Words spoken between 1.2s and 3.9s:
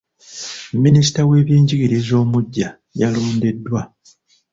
w'ebyenjigieiza omuggya yalondeddwa.